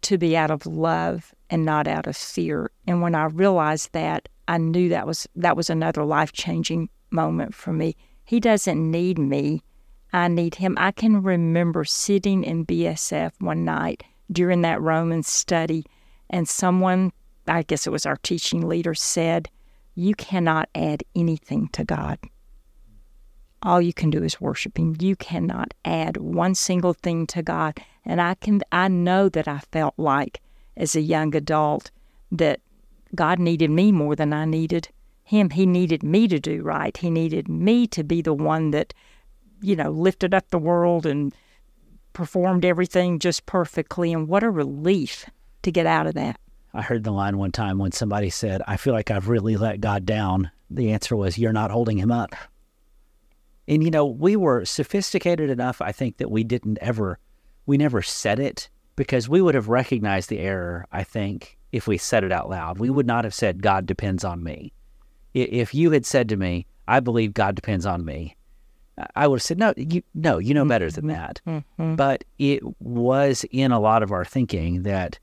[0.03, 2.71] to be out of love and not out of fear.
[2.87, 7.73] And when I realized that, I knew that was that was another life-changing moment for
[7.73, 7.97] me.
[8.25, 9.63] He doesn't need me.
[10.13, 10.77] I need him.
[10.79, 15.85] I can remember sitting in BSF one night during that Roman study
[16.31, 17.13] and someone,
[17.47, 19.49] I guess it was our teaching leader said,
[19.95, 22.19] "You cannot add anything to God."
[23.63, 24.97] all you can do is worship him.
[24.99, 27.79] You cannot add one single thing to God.
[28.05, 30.41] And I can I know that I felt like
[30.77, 31.91] as a young adult
[32.31, 32.61] that
[33.15, 34.89] God needed me more than I needed
[35.25, 35.51] him.
[35.51, 36.97] He needed me to do right.
[36.97, 38.95] He needed me to be the one that,
[39.61, 41.35] you know, lifted up the world and
[42.13, 44.13] performed everything just perfectly.
[44.13, 45.29] And what a relief
[45.63, 46.39] to get out of that.
[46.75, 49.81] I heard the line one time when somebody said, I feel like I've really let
[49.81, 50.51] God down.
[50.71, 52.35] The answer was, You're not holding him up.
[53.67, 57.19] And, you know, we were sophisticated enough, I think, that we didn't ever,
[57.67, 61.99] we never said it because we would have recognized the error, I think, if we
[61.99, 62.79] said it out loud.
[62.79, 64.73] We would not have said, God depends on me.
[65.35, 68.37] If you had said to me, I believe God depends on me,
[69.15, 71.41] I would have said, no, you, no, you know better than that.
[71.47, 71.95] Mm-hmm.
[71.95, 75.19] But it was in a lot of our thinking that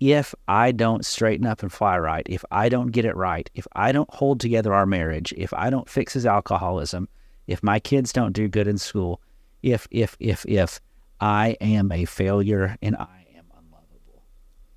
[0.00, 3.66] if I don't straighten up and fly right, if I don't get it right, if
[3.74, 7.08] I don't hold together our marriage, if I don't fix his alcoholism,
[7.46, 9.20] if my kids don't do good in school,
[9.62, 10.80] if, if, if, if
[11.20, 14.22] I am a failure and I am unlovable.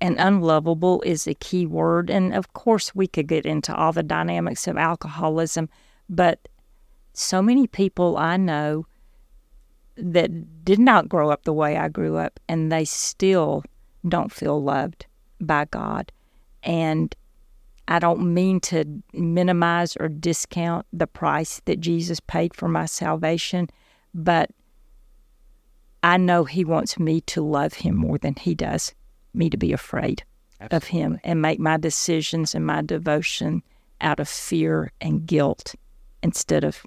[0.00, 2.10] And unlovable is a key word.
[2.10, 5.70] And of course, we could get into all the dynamics of alcoholism,
[6.10, 6.48] but
[7.14, 8.86] so many people I know
[9.96, 13.62] that did not grow up the way I grew up, and they still
[14.06, 15.06] don't feel loved
[15.40, 16.10] by God.
[16.62, 17.14] And
[17.86, 23.68] I don't mean to minimize or discount the price that Jesus paid for my salvation,
[24.12, 24.50] but
[26.02, 28.94] I know He wants me to love Him more than He does
[29.32, 30.24] me to be afraid
[30.60, 30.76] Absolutely.
[30.76, 33.62] of Him and make my decisions and my devotion
[34.00, 35.74] out of fear and guilt
[36.22, 36.84] instead of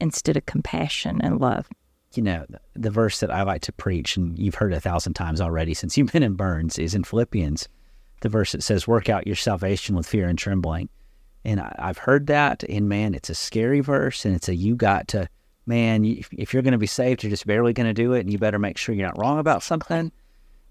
[0.00, 1.68] instead of compassion and love.
[2.14, 5.40] You know, the, verse that I like to preach, and you've heard a thousand times
[5.40, 7.68] already since you've been in Burns, is in Philippians
[8.24, 10.88] the verse that says, Work out your salvation with fear and trembling.
[11.44, 14.74] And I, have heard that, and man, it's a scary verse, and it's a you
[14.74, 15.28] got to,
[15.66, 18.32] man, if you're going to be saved, you're just barely going to do it, and
[18.32, 20.10] you better make sure you're not wrong about something.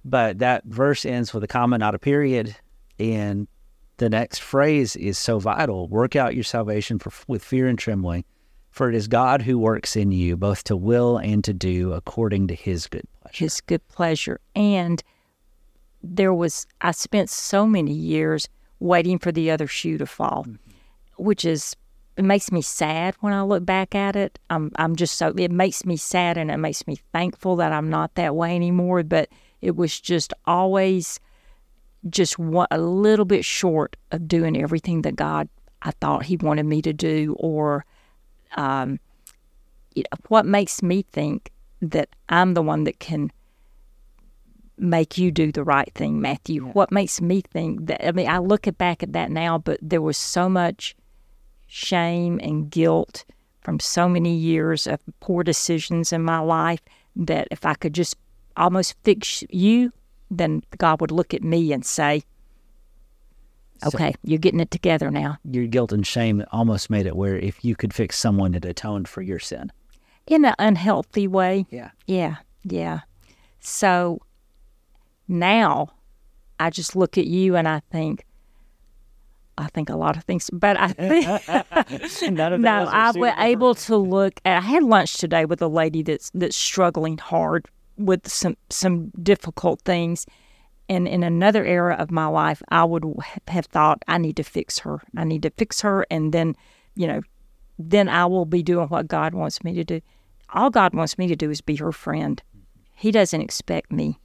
[0.04, 2.56] But that verse ends with a comma, not a period.
[2.98, 3.48] And
[3.98, 8.26] the next phrase is so vital work out your salvation for, with fear and trembling,
[8.74, 12.48] for it is God who works in you, both to will and to do according
[12.48, 13.38] to his good pleasure.
[13.38, 14.40] His good pleasure.
[14.56, 15.04] And
[16.02, 21.24] there was I spent so many years waiting for the other shoe to fall, mm-hmm.
[21.24, 21.76] which is
[22.18, 24.40] it makes me sad when I look back at it.
[24.50, 27.92] I'm I'm just so it makes me sad and it makes me thankful that I'm
[27.92, 29.04] not that way anymore.
[29.04, 29.30] But
[29.62, 31.20] it was just always
[32.10, 35.48] just one, a little bit short of doing everything that God
[35.84, 37.86] I thought He wanted me to do, or
[38.56, 39.00] um,
[40.28, 43.32] what makes me think that I'm the one that can
[44.78, 46.66] make you do the right thing, Matthew?
[46.66, 48.06] What makes me think that?
[48.08, 50.96] I mean, I look back at that now, but there was so much
[51.68, 53.26] shame and guilt
[53.62, 56.82] from so many years of poor decisions in my life
[57.16, 58.16] that if I could just
[58.58, 59.92] almost fix you,
[60.30, 62.24] then God would look at me and say,
[63.88, 65.38] Okay, so you're getting it together now.
[65.50, 69.08] Your guilt and shame almost made it where if you could fix someone, it atoned
[69.08, 69.72] for your sin.
[70.28, 71.66] In an unhealthy way.
[71.70, 71.92] Yeah.
[72.08, 72.38] Yeah.
[72.64, 73.02] Yeah.
[73.60, 74.20] So
[75.28, 75.90] now
[76.60, 78.26] I just look at you and I think,
[79.58, 84.34] I think a lot of things, but I think no, I was able to look.
[84.46, 87.68] At, I had lunch today with a lady that's that's struggling hard
[87.98, 90.26] with some some difficult things,
[90.90, 93.06] and in another era of my life, I would
[93.48, 95.02] have thought I need to fix her.
[95.16, 96.56] I need to fix her, and then,
[96.96, 97.22] you know,
[97.80, 100.02] then I will be doing what God wants me to do.
[100.54, 102.42] All God wants me to do is be her friend.
[102.94, 104.20] He doesn't expect me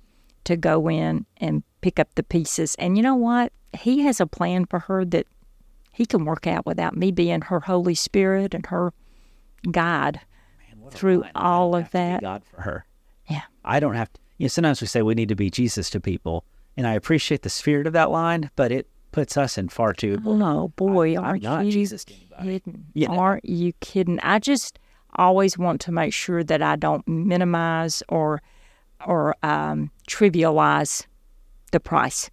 [0.44, 2.74] to go in and pick up the pieces.
[2.78, 3.52] And you know what?
[3.76, 5.26] He has a plan for her that
[5.92, 8.92] he can work out without me being her Holy Spirit and her
[9.70, 10.20] guide
[10.58, 12.20] Man, through all of that.
[12.20, 12.84] God for her.
[13.28, 13.42] Yeah.
[13.64, 14.20] I don't have to.
[14.38, 16.44] You know, sometimes we say we need to be Jesus to people,
[16.76, 20.20] and I appreciate the spirit of that line, but it puts us in far too.
[20.24, 22.86] Oh no, boy, I, aren't you Jesus kidding?
[22.94, 23.08] Yeah.
[23.10, 24.20] Aren't you kidding?
[24.20, 24.78] I just
[25.16, 28.42] always want to make sure that I don't minimize or
[29.06, 31.06] or um, trivialize
[31.72, 32.30] the price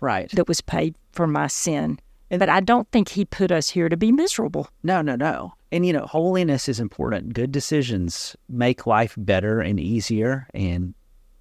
[0.00, 1.98] right that was paid for my sin.
[2.30, 4.68] And, But I don't think he put us here to be miserable.
[4.82, 5.52] No, no, no.
[5.70, 7.34] And you know, holiness is important.
[7.34, 10.94] Good decisions make life better and easier, and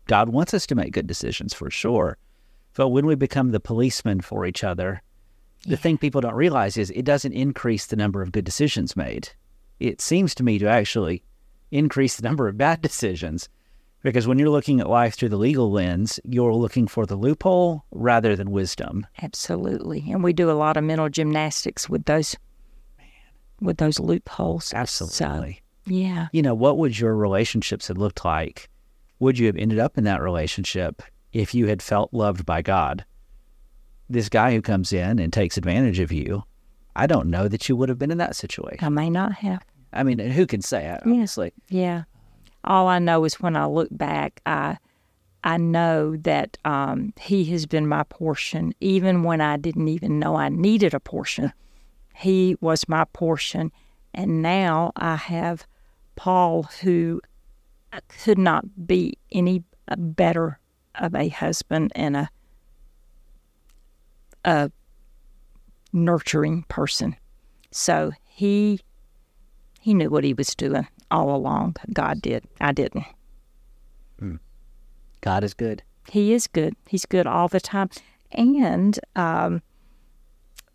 [0.06, 2.18] God wants us to make good decisions for sure.
[2.76, 5.02] But when we become the policeman for each other,
[5.64, 5.78] the yeah.
[5.78, 9.30] thing people don't realize is it doesn't increase the number of good decisions made.
[9.80, 11.24] It seems to me to actually
[11.72, 13.50] increase the number of bad decisions.
[14.04, 17.86] Because when you're looking at life through the legal lens, you're looking for the loophole
[17.90, 19.08] rather than wisdom.
[19.24, 20.12] Absolutely.
[20.12, 22.36] And we do a lot of mental gymnastics with those
[23.00, 23.08] Man.
[23.62, 24.72] with those loopholes.
[24.76, 25.62] Absolutely.
[25.88, 26.28] So, yeah.
[26.34, 28.70] You know, what would your relationships have looked like?
[29.20, 31.02] Would you have ended up in that relationship
[31.32, 33.06] if you had felt loved by God?
[34.10, 36.44] This guy who comes in and takes advantage of you,
[36.96, 38.84] I don't know that you would have been in that situation.
[38.86, 39.64] I may not have.
[39.92, 40.98] I mean, who can say?
[41.06, 41.82] Honestly, yeah.
[41.82, 42.04] yeah
[42.66, 44.78] all I know is when I look back, I
[45.44, 50.36] I know that um, He has been my portion, even when I didn't even know
[50.36, 51.54] I needed a portion.
[52.16, 53.72] He was my portion.
[54.14, 55.68] And now I have
[56.16, 57.22] Paul, who
[58.08, 59.64] could not be any
[59.98, 60.60] better
[60.96, 62.30] of a husband and a,
[64.44, 64.72] a
[65.94, 67.16] nurturing person.
[67.72, 68.80] So he
[69.82, 71.76] he knew what he was doing all along.
[71.94, 72.44] God did.
[72.60, 73.06] I didn't.
[75.22, 75.82] God is good.
[76.10, 76.76] He is good.
[76.88, 77.90] He's good all the time.
[78.32, 79.62] And um,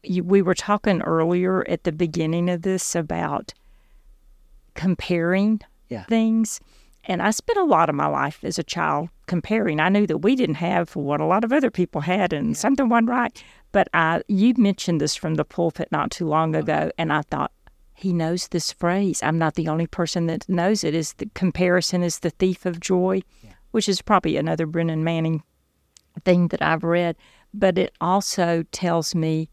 [0.02, 3.54] you, we were talking earlier at the beginning of this about
[4.74, 6.04] comparing Yeah.
[6.04, 6.60] things.
[7.04, 9.80] And I spent a lot of my life as a child comparing.
[9.80, 12.88] I knew that we didn't have what a lot of other people had, and something
[12.88, 13.44] wasn't right.
[13.72, 16.62] But I, you mentioned this from the pulpit not too long uh-huh.
[16.62, 17.52] ago, and I thought
[17.94, 19.22] he knows this phrase.
[19.22, 20.94] I'm not the only person that knows it.
[20.94, 23.22] Is the comparison is the thief of joy,
[23.70, 25.42] which is probably another Brennan Manning
[26.24, 27.16] thing that I've read.
[27.52, 29.48] But it also tells me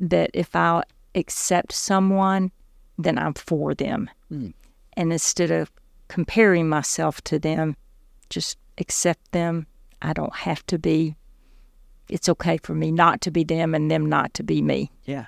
[0.00, 0.82] that if I
[1.14, 2.50] accept someone,
[2.98, 4.10] then I'm for them.
[4.28, 4.50] Hmm.
[4.94, 5.70] And instead of
[6.08, 7.76] comparing myself to them,
[8.30, 9.66] just accept them.
[10.02, 11.16] I don't have to be.
[12.08, 14.92] It's okay for me not to be them and them not to be me.
[15.04, 15.26] Yeah.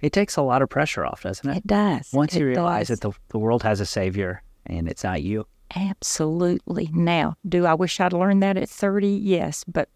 [0.00, 1.58] It takes a lot of pressure off, doesn't it?
[1.58, 2.12] It does.
[2.12, 3.00] Once you realize does.
[3.00, 5.46] that the, the world has a savior and it's not you.
[5.74, 6.88] Absolutely.
[6.92, 9.08] Now, do I wish I'd learned that at 30?
[9.08, 9.88] Yes, but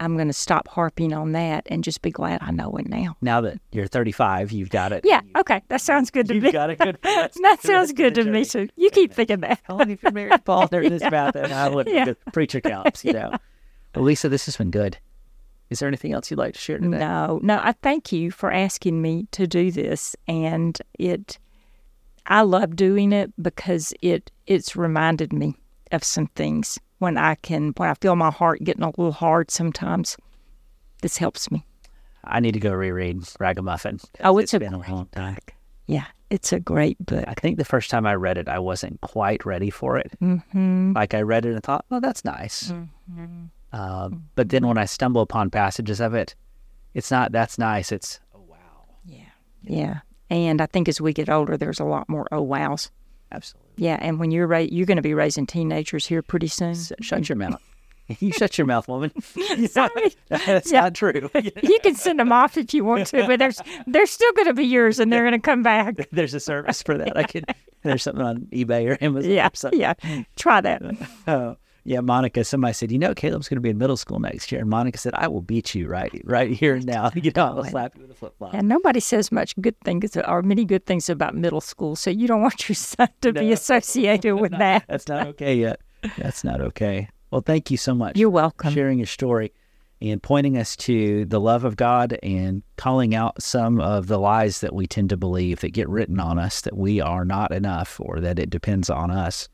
[0.00, 3.16] I'm going to stop harping on that and just be glad I know it now.
[3.22, 5.02] Now that you're 35, you've got it.
[5.04, 5.62] Yeah, okay.
[5.68, 6.40] That sounds good to me.
[6.44, 8.68] You've got it good for the rest- that sounds good the to me too.
[8.76, 9.60] You keep thinking that.
[9.64, 10.66] How long have you been married, Paul?
[10.68, 11.50] There's this about that.
[11.50, 12.04] I would Yeah.
[12.04, 13.32] the preacher counts, you know.
[13.94, 14.98] Well, Lisa, this has been good.
[15.70, 16.98] Is there anything else you'd like to share today?
[16.98, 21.38] No, no, I thank you for asking me to do this and it
[22.26, 25.56] I love doing it because it it's reminded me
[25.92, 29.50] of some things when I can when I feel my heart getting a little hard
[29.50, 30.16] sometimes.
[31.02, 31.64] This helps me.
[32.24, 34.00] I need to go reread Ragamuffin.
[34.24, 35.38] Oh, it's a been a long time.
[35.86, 37.24] Yeah, it's a great book.
[37.28, 40.10] I think the first time I read it, I wasn't quite ready for it.
[40.20, 40.92] Mm-hmm.
[40.94, 43.44] Like I read it and thought, "Oh, that's nice," Mm-hmm.
[43.72, 46.34] uh, but then when I stumble upon passages of it,
[46.94, 47.92] it's not that's nice.
[47.92, 48.56] It's oh wow,
[49.04, 49.30] Yeah.
[49.62, 49.98] Yeah.
[50.28, 52.90] And I think as we get older there's a lot more oh wows.
[53.30, 53.65] absolutely.
[53.76, 56.70] Yeah, and when you're ra- you're going to be raising teenagers here pretty soon.
[56.70, 57.60] S- Shut your mouth.
[58.20, 59.10] you shut your mouth, woman.
[59.68, 60.14] Sorry.
[60.28, 60.82] that's Yeah.
[60.82, 61.28] not true.
[61.34, 64.54] you can send them off if you want to, but there's they're still going to
[64.54, 66.08] be yours, and they're going to come back.
[66.12, 67.16] There's a service for that.
[67.16, 67.44] I can.
[67.82, 69.30] There's something on eBay or Amazon.
[69.30, 69.80] Yeah, or something.
[69.80, 69.94] yeah.
[70.36, 70.82] Try that.
[71.28, 71.56] Oh,
[71.86, 72.44] yeah, Monica.
[72.44, 74.98] Somebody said, you know, Caleb's going to be in middle school next year, and Monica
[74.98, 77.10] said, I will beat you right, right here and now.
[77.26, 78.54] You know, I'll slap you with a flip flop.
[78.54, 82.28] And nobody says much good things or many good things about middle school, so you
[82.28, 84.84] don't want your son to be associated with that.
[84.88, 85.80] That's not okay yet.
[86.18, 87.08] That's not okay.
[87.30, 88.16] Well, thank you so much.
[88.16, 88.72] You're for welcome.
[88.72, 89.52] sharing your story
[90.00, 94.60] and pointing us to the love of God and calling out some of the lies
[94.60, 97.98] that we tend to believe that get written on us that we are not enough
[98.00, 99.48] or that it depends on us.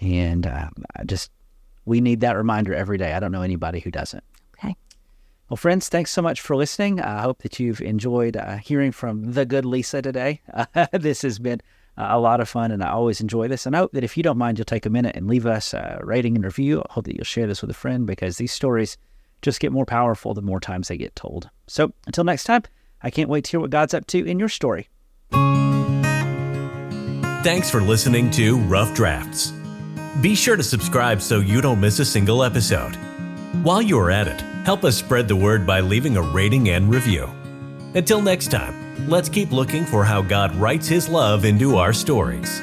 [0.00, 1.30] And uh, I just,
[1.88, 3.14] we need that reminder every day.
[3.14, 4.22] I don't know anybody who doesn't.
[4.58, 4.76] Okay.
[5.48, 7.00] Well, friends, thanks so much for listening.
[7.00, 10.42] I hope that you've enjoyed uh, hearing from the good Lisa today.
[10.74, 11.60] Uh, this has been
[11.96, 13.64] uh, a lot of fun, and I always enjoy this.
[13.64, 15.72] And I hope that if you don't mind, you'll take a minute and leave us
[15.72, 16.80] a rating and review.
[16.80, 18.98] I hope that you'll share this with a friend because these stories
[19.40, 21.48] just get more powerful the more times they get told.
[21.66, 22.62] So until next time,
[23.02, 24.88] I can't wait to hear what God's up to in your story.
[27.42, 29.52] Thanks for listening to Rough Drafts.
[30.20, 32.96] Be sure to subscribe so you don't miss a single episode.
[33.62, 36.92] While you are at it, help us spread the word by leaving a rating and
[36.92, 37.30] review.
[37.94, 42.60] Until next time, let's keep looking for how God writes His love into our stories.